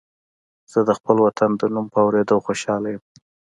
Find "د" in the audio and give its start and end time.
0.87-0.89, 1.57-1.61